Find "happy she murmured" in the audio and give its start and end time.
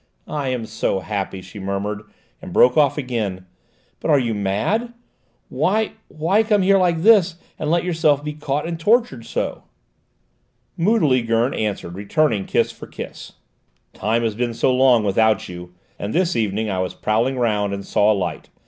1.01-2.01